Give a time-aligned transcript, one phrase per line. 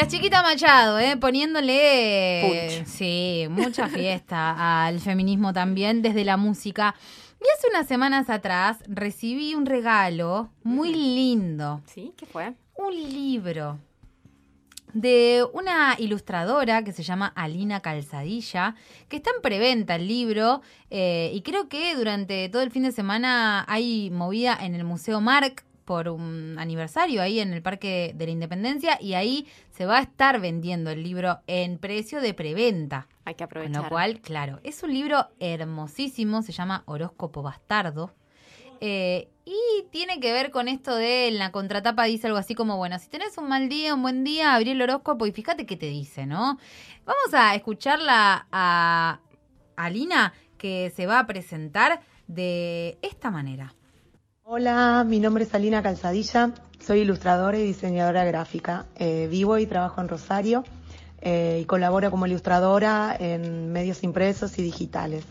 [0.00, 1.18] La chiquita Machado, ¿eh?
[1.18, 6.94] poniéndole sí, mucha fiesta al feminismo también desde la música.
[7.38, 11.82] Y hace unas semanas atrás recibí un regalo muy lindo.
[11.84, 12.14] ¿Sí?
[12.16, 12.54] ¿Qué fue?
[12.76, 13.78] Un libro
[14.94, 18.76] de una ilustradora que se llama Alina Calzadilla,
[19.10, 22.92] que está en preventa el libro eh, y creo que durante todo el fin de
[22.92, 28.26] semana hay movida en el Museo Marc por un aniversario ahí en el Parque de
[28.26, 33.08] la Independencia y ahí se va a estar vendiendo el libro en precio de preventa.
[33.24, 33.74] Hay que aprovechar.
[33.74, 38.14] Con lo cual, claro, es un libro hermosísimo, se llama Horóscopo Bastardo.
[38.80, 42.76] Eh, y tiene que ver con esto de en la contratapa dice algo así como,
[42.76, 45.76] bueno, si tenés un mal día, un buen día, abrí el horóscopo y fíjate qué
[45.76, 46.58] te dice, ¿no?
[47.04, 49.20] Vamos a escucharla a
[49.76, 53.74] Alina que se va a presentar de esta manera.
[54.52, 58.86] Hola, mi nombre es Alina Calzadilla, soy ilustradora y diseñadora gráfica.
[58.96, 60.64] Eh, vivo y trabajo en Rosario
[61.20, 65.24] eh, y colaboro como ilustradora en medios impresos y digitales.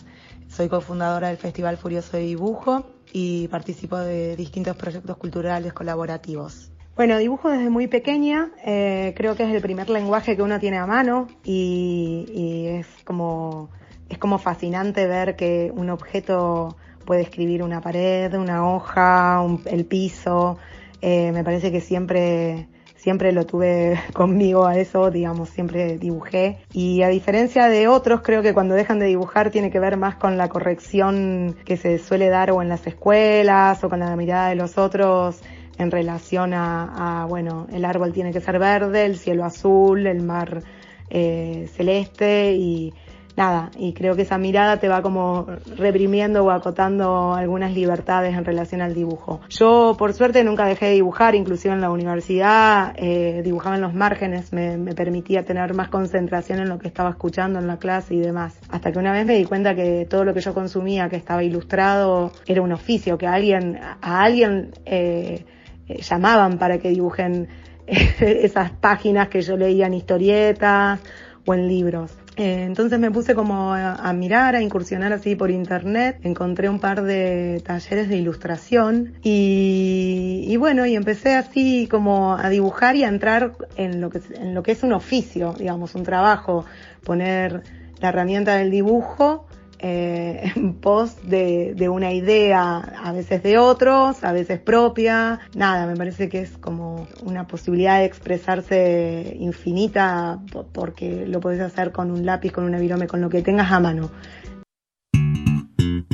[0.47, 6.71] Soy cofundadora del Festival Furioso de Dibujo y participo de distintos proyectos culturales colaborativos.
[6.95, 10.77] Bueno, dibujo desde muy pequeña, eh, creo que es el primer lenguaje que uno tiene
[10.77, 13.69] a mano y, y es como
[14.07, 16.77] es como fascinante ver que un objeto
[17.09, 20.59] puede escribir una pared, una hoja, el piso.
[21.01, 26.59] Eh, me parece que siempre, siempre lo tuve conmigo a eso, digamos, siempre dibujé.
[26.71, 30.17] Y a diferencia de otros, creo que cuando dejan de dibujar tiene que ver más
[30.17, 34.49] con la corrección que se suele dar o en las escuelas o con la mirada
[34.49, 35.41] de los otros
[35.79, 40.61] en relación a, bueno, el árbol tiene que ser verde, el cielo azul, el mar
[41.09, 42.93] eh, celeste y
[43.39, 48.43] nada, y creo que esa mirada te va como reprimiendo o acotando algunas libertades en
[48.43, 49.39] relación al dibujo.
[49.47, 53.93] Yo, por suerte, nunca dejé de dibujar, inclusive en la universidad, eh, dibujaba en los
[53.93, 58.19] márgenes, me, permitía tener más concentración en lo que estaba escuchando en la clase y
[58.19, 58.59] demás.
[58.69, 61.41] Hasta que una vez me di cuenta que todo lo que yo consumía, que estaba
[61.41, 65.45] ilustrado, era un oficio, que alguien, a alguien eh,
[65.87, 67.47] eh llamaban para que dibujen
[67.87, 70.99] esas páginas que yo leía en historietas
[71.45, 72.17] o en libros.
[72.39, 77.03] Eh, entonces me puse como a, mirar, a incursionar así por internet, encontré un par
[77.03, 83.57] de talleres de ilustración y, bueno, y empecé así como a dibujar y a entrar
[83.75, 86.63] en lo que, en lo que es un oficio, digamos, un trabajo,
[87.03, 87.61] poner
[87.99, 89.48] la herramienta del dibujo
[89.79, 95.39] eh, en pos de, de, una idea, a veces de otros, a veces propia.
[95.55, 100.39] Nada, me parece que es como una posibilidad de expresarse infinita
[100.73, 103.79] porque lo podés hacer con un lápiz, con una virome, con lo que tengas a
[103.79, 104.11] mano.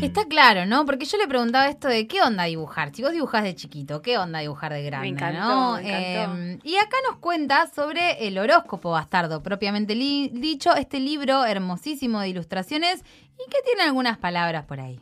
[0.02, 0.86] Está claro, ¿no?
[0.86, 2.94] Porque yo le preguntaba esto de qué onda dibujar.
[2.94, 5.08] Si vos dibujás de chiquito, ¿qué onda dibujar de grande?
[5.08, 5.74] Me encantó, ¿no?
[5.76, 6.38] me encantó.
[6.38, 12.30] Eh, y acá nos cuenta sobre el horóscopo bastardo, propiamente dicho, este libro hermosísimo de
[12.30, 15.00] ilustraciones y que tiene algunas palabras por ahí.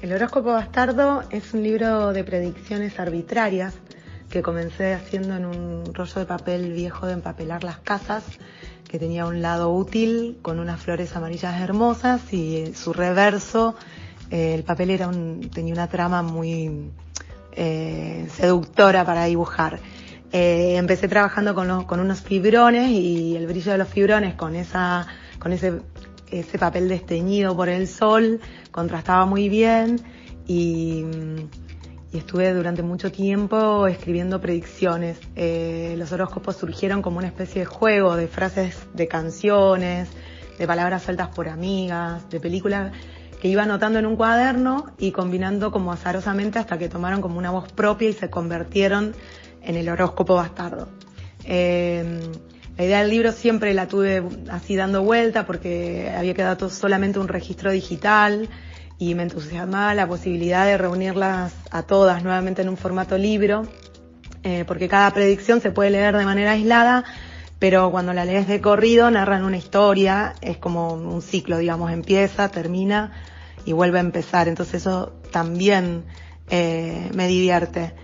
[0.00, 3.74] El horóscopo bastardo es un libro de predicciones arbitrarias
[4.30, 8.24] que comencé haciendo en un rollo de papel viejo de empapelar las casas
[8.88, 13.74] que tenía un lado útil con unas flores amarillas hermosas y su reverso,
[14.30, 16.90] eh, el papel era un, tenía una trama muy
[17.52, 19.78] eh, seductora para dibujar.
[20.32, 25.06] Eh, empecé trabajando con, con unos fibrones y el brillo de los fibrones con esa,
[25.38, 25.80] con ese,
[26.30, 30.00] ese papel desteñido por el sol contrastaba muy bien
[30.46, 31.04] y
[32.16, 35.18] estuve durante mucho tiempo escribiendo predicciones.
[35.34, 40.08] Eh, los horóscopos surgieron como una especie de juego de frases de canciones,
[40.58, 42.92] de palabras sueltas por amigas, de películas
[43.40, 47.50] que iba anotando en un cuaderno y combinando como azarosamente hasta que tomaron como una
[47.50, 49.14] voz propia y se convirtieron
[49.62, 50.88] en el horóscopo bastardo.
[51.44, 52.20] Eh,
[52.76, 57.28] la idea del libro siempre la tuve así dando vuelta porque había quedado solamente un
[57.28, 58.48] registro digital
[58.98, 63.66] y me entusiasmaba la posibilidad de reunirlas a todas nuevamente en un formato libro,
[64.42, 67.04] eh, porque cada predicción se puede leer de manera aislada,
[67.58, 72.50] pero cuando la lees de corrido narran una historia, es como un ciclo, digamos, empieza,
[72.50, 73.12] termina
[73.64, 76.04] y vuelve a empezar, entonces eso también
[76.48, 77.94] eh, me divierte.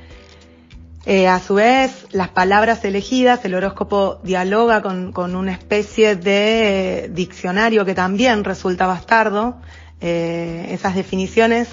[1.05, 7.11] Eh, a su vez, las palabras elegidas, el horóscopo dialoga con, con una especie de
[7.12, 9.61] diccionario que también resulta bastardo,
[10.02, 11.69] eh, esas definiciones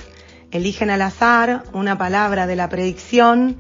[0.52, 3.58] eligen al azar una palabra de la predicción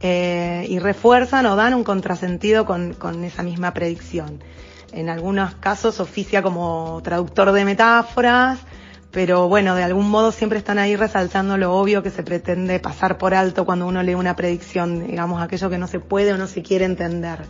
[0.00, 4.42] eh, y refuerzan o dan un contrasentido con, con esa misma predicción.
[4.92, 8.58] En algunos casos oficia como traductor de metáforas,
[9.10, 13.18] pero bueno, de algún modo siempre están ahí resaltando lo obvio que se pretende pasar
[13.18, 16.46] por alto cuando uno lee una predicción, digamos, aquello que no se puede o no
[16.46, 17.40] se quiere entender.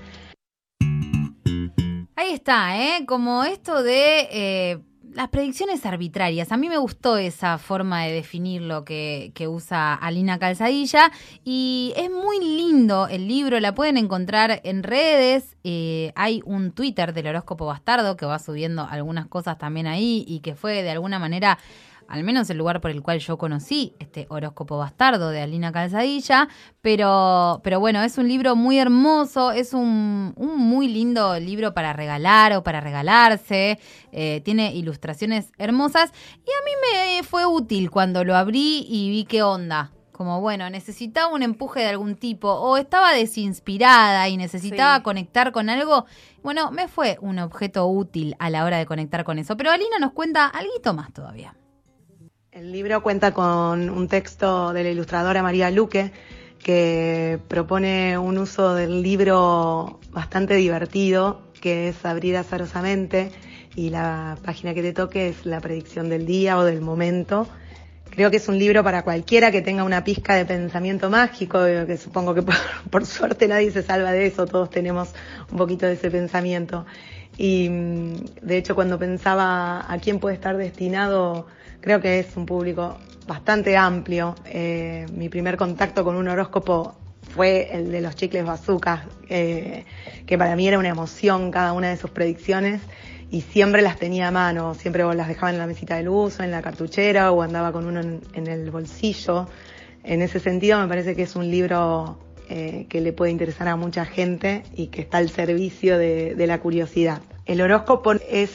[2.14, 3.06] Ahí está, ¿eh?
[3.06, 4.78] Como esto de eh,
[5.14, 6.52] las predicciones arbitrarias.
[6.52, 11.10] A mí me gustó esa forma de definir lo que, que, usa Alina Calzadilla
[11.44, 15.56] y es muy lindo el libro, la pueden encontrar en redes.
[15.64, 20.40] Eh, hay un Twitter del horóscopo bastardo que va subiendo algunas cosas también ahí y
[20.40, 21.58] que fue de alguna manera
[22.08, 26.48] al menos el lugar por el cual yo conocí este horóscopo bastardo de Alina Calzadilla,
[26.80, 31.92] pero, pero bueno, es un libro muy hermoso, es un, un muy lindo libro para
[31.92, 33.78] regalar o para regalarse,
[34.12, 39.24] eh, tiene ilustraciones hermosas y a mí me fue útil cuando lo abrí y vi
[39.24, 39.92] qué onda.
[40.12, 45.02] Como bueno, necesitaba un empuje de algún tipo o estaba desinspirada y necesitaba sí.
[45.02, 46.06] conectar con algo.
[46.42, 49.56] Bueno, me fue un objeto útil a la hora de conectar con eso.
[49.56, 51.54] Pero Alina nos cuenta algo más todavía.
[52.50, 56.12] El libro cuenta con un texto de la ilustradora María Luque
[56.58, 63.30] que propone un uso del libro bastante divertido, que es abrir azarosamente
[63.76, 67.46] y la página que te toque es la predicción del día o del momento.
[68.10, 71.98] Creo que es un libro para cualquiera que tenga una pizca de pensamiento mágico, que
[71.98, 72.56] supongo que por,
[72.90, 75.10] por suerte nadie se salva de eso, todos tenemos
[75.52, 76.86] un poquito de ese pensamiento.
[77.38, 77.68] Y
[78.42, 81.46] de hecho cuando pensaba a quién puede estar destinado
[81.80, 84.34] creo que es un público bastante amplio.
[84.46, 86.96] Eh, mi primer contacto con un horóscopo
[87.34, 89.84] fue el de los chicles bazucas, eh,
[90.26, 92.80] que para mí era una emoción cada una de sus predicciones
[93.30, 96.42] y siempre las tenía a mano, siempre las dejaba en la mesita de luz o
[96.42, 99.46] en la cartuchera o andaba con uno en, en el bolsillo.
[100.02, 102.18] En ese sentido me parece que es un libro
[102.50, 106.60] eh, que le puede interesar a mucha gente y que está al servicio de, la
[106.60, 107.20] curiosidad.
[107.44, 108.50] El horóscopo es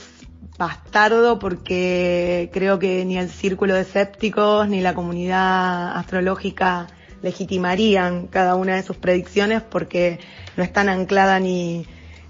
[0.58, 6.88] bastardo porque creo que ni el círculo de escépticos ni la comunidad astrológica
[7.22, 10.20] legitimarían cada una de sus predicciones porque
[10.58, 11.86] no están anclada ni,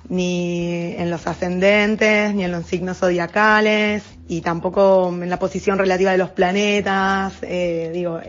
[0.10, 6.12] ni en los ascendentes, ni en los signos zodiacales, y tampoco en la posición relativa
[6.12, 7.34] de los planetas.
[7.42, 8.20] Eh, digo,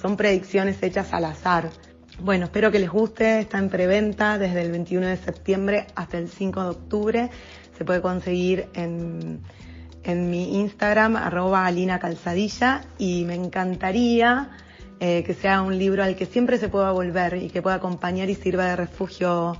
[0.00, 1.70] son predicciones hechas al azar.
[2.22, 3.40] Bueno, espero que les guste.
[3.40, 7.30] Está en preventa desde el 21 de septiembre hasta el 5 de octubre
[7.76, 9.40] se puede conseguir en,
[10.04, 14.50] en mi Instagram, arroba Alina Calzadilla, y me encantaría
[15.00, 18.30] eh, que sea un libro al que siempre se pueda volver y que pueda acompañar
[18.30, 19.56] y sirva de refugio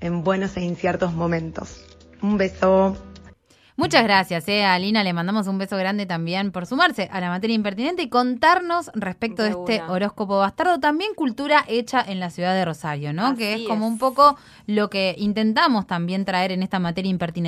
[0.00, 1.84] en buenos e inciertos momentos.
[2.22, 2.96] Un beso.
[3.78, 5.04] Muchas gracias, eh, Alina.
[5.04, 9.44] Le mandamos un beso grande también por sumarse a la materia impertinente y contarnos respecto
[9.44, 10.80] de, de este horóscopo bastardo.
[10.80, 13.26] También cultura hecha en la ciudad de Rosario, ¿no?
[13.26, 14.36] Así que es, es como un poco
[14.66, 17.38] lo que intentamos también traer en esta materia impertinente.